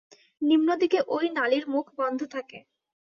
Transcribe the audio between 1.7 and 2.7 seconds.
মুখ বন্ধ থাকে।